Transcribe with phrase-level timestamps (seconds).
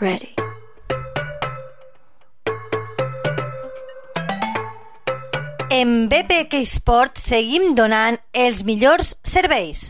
[0.00, 0.34] Ready.
[5.70, 9.88] En BPK Sport seguim donant els millors serveis.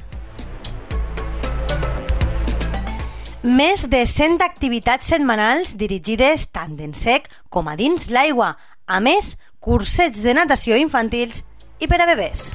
[3.44, 8.54] Més de 100 activitats setmanals dirigides tant en sec com a dins l'aigua.
[8.88, 11.44] A més, cursets de natació infantils
[11.84, 12.48] i per a bebès.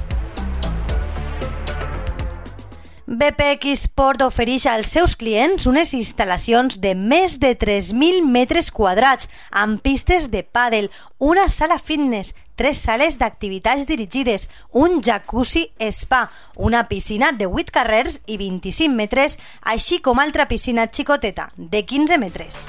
[3.06, 9.82] BPX Sport ofereix als seus clients unes instal·lacions de més de 3.000 metres quadrats amb
[9.84, 10.88] pistes de pàdel,
[11.20, 18.22] una sala fitness, tres sales d'activitats dirigides, un jacuzzi spa, una piscina de 8 carrers
[18.24, 22.64] i 25 metres, així com altra piscina xicoteta de 15 metres.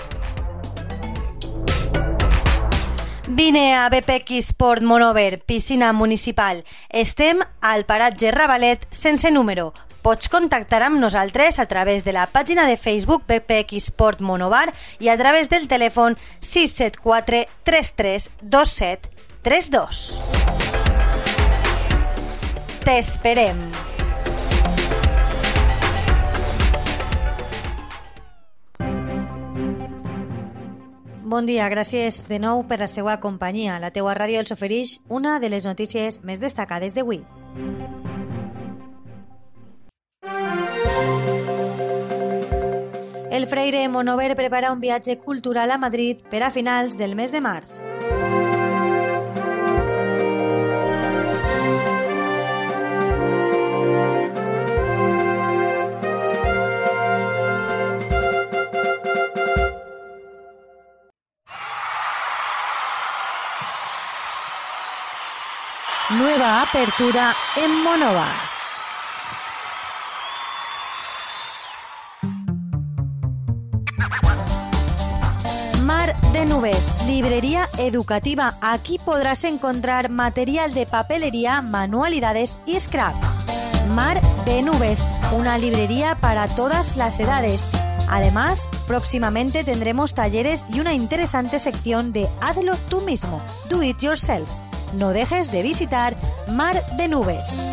[3.25, 6.65] Vine a BPX Sport Monover, piscina municipal.
[6.89, 9.71] Estem al paratge Ravalet sense número.
[10.05, 14.67] Pots contactar amb nosaltres a través de la pàgina de Facebook BPX Sport Monovar
[15.01, 16.13] i a través del telèfon
[16.45, 19.09] 674 33 27
[19.41, 20.03] 32.
[22.85, 23.65] T'esperem!
[31.25, 33.81] Bon dia, gràcies de nou per la seva companyia.
[33.81, 37.25] La teua ràdio els ofereix una de les notícies més destacades d'avui.
[43.45, 47.41] El Freire Monover prepara un viatge cultural a Madrid per a finals del mes de
[47.45, 47.83] març.
[66.17, 67.29] Nueva apertura
[67.61, 68.54] en Monovar.
[76.35, 78.57] De Nubes, librería educativa.
[78.61, 83.15] Aquí podrás encontrar material de papelería, manualidades y scrap.
[83.95, 87.69] Mar de Nubes, una librería para todas las edades.
[88.09, 94.49] Además, próximamente tendremos talleres y una interesante sección de Hazlo tú mismo, Do It Yourself.
[94.97, 96.17] No dejes de visitar
[96.49, 97.65] Mar de Nubes.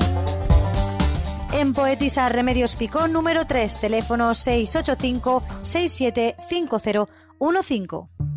[1.54, 8.31] En Poetisa Remedios Picón número 3, teléfono 685 675015.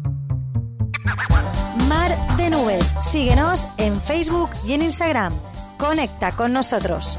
[1.95, 2.93] Mar de Nubes.
[2.99, 5.33] Síguenos en Facebook y en Instagram.
[5.77, 7.17] Conecta con nosotros.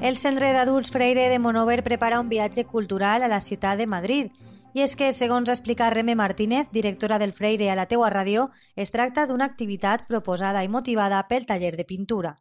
[0.00, 4.30] El Centre d'Adults Freire de Monover prepara un viatge cultural a la ciutat de Madrid.
[4.74, 8.94] I és que, segons explica Reme Martínez, directora del Freire a la teua ràdio, es
[8.94, 12.36] tracta d'una activitat proposada i motivada pel taller de pintura.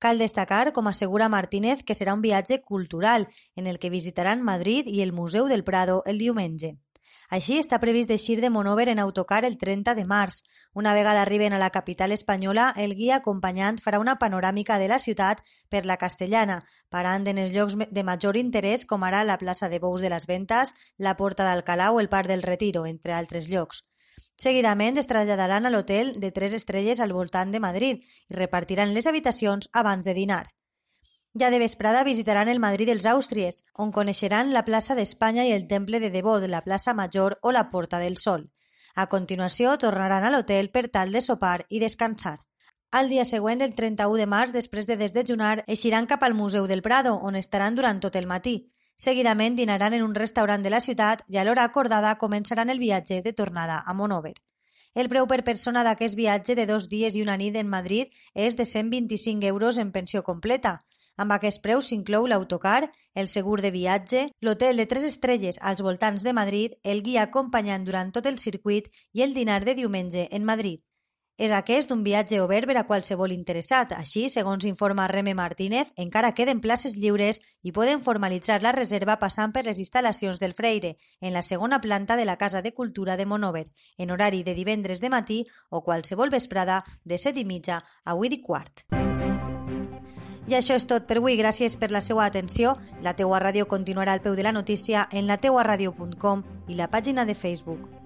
[0.00, 4.86] Cal destacar, com assegura Martínez, que serà un viatge cultural en el que visitaran Madrid
[4.88, 6.78] i el Museu del Prado el diumenge.
[7.36, 10.40] Així està previst d'eixir de Monover en autocar el 30 de març.
[10.72, 14.98] Una vegada arriben a la capital espanyola, el guia acompanyant farà una panoràmica de la
[14.98, 19.68] ciutat per la castellana, parant en els llocs de major interès com ara la plaça
[19.68, 23.52] de Bous de les Ventes, la Porta d'Alcalà o el Parc del Retiro, entre altres
[23.52, 23.89] llocs.
[24.40, 29.06] Seguidament es traslladaran a l'hotel de tres estrelles al voltant de Madrid i repartiran les
[29.06, 30.46] habitacions abans de dinar.
[31.38, 35.68] Ja de vesprada visitaran el Madrid dels Àustries, on coneixeran la plaça d'Espanya i el
[35.68, 38.48] Temple de Debod, la plaça Major o la Porta del Sol.
[38.96, 42.38] A continuació, tornaran a l'hotel per tal de sopar i descansar.
[42.90, 46.82] Al dia següent, el 31 de març, després de desdejunar, eixiran cap al Museu del
[46.82, 48.72] Prado, on estaran durant tot el matí.
[49.00, 53.22] Seguidament dinaran en un restaurant de la ciutat i a l'hora acordada començaran el viatge
[53.24, 54.34] de tornada a Monover.
[54.92, 58.58] El preu per persona d'aquest viatge de dos dies i una nit en Madrid és
[58.58, 60.74] de 125 euros en pensió completa.
[61.16, 66.26] Amb aquest preu s'inclou l'autocar, el segur de viatge, l'hotel de tres estrelles als voltants
[66.26, 70.44] de Madrid, el guia acompanyant durant tot el circuit i el dinar de diumenge en
[70.44, 70.84] Madrid.
[71.40, 73.94] És aquest un viatge obert per a qualsevol interessat.
[73.96, 79.54] Així, segons informa Reme Martínez, encara queden places lliures i poden formalitzar la reserva passant
[79.54, 80.90] per les instal·lacions del Freire,
[81.22, 83.64] en la segona planta de la Casa de Cultura de Monover,
[83.96, 88.36] en horari de divendres de matí o qualsevol vesprada de set i mitja a 8
[88.36, 88.84] i quart.
[90.50, 91.38] I això és tot per avui.
[91.40, 92.74] Gràcies per la seva atenció.
[93.00, 97.38] La teua ràdio continuarà al peu de la notícia en lateuaradio.com i la pàgina de
[97.38, 97.99] Facebook.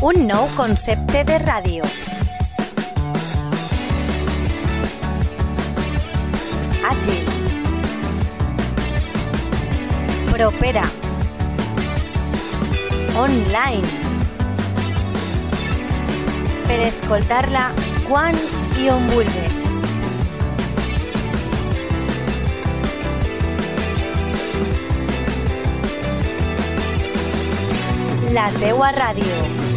[0.00, 1.82] Un nou concepte de ràdio.
[6.86, 7.24] Àgil.
[10.30, 10.84] Propera
[13.18, 13.82] online
[16.68, 17.66] per escoltar-la
[18.06, 18.38] quan
[18.78, 19.64] i on vulguis.
[28.38, 29.67] La teua ràdio.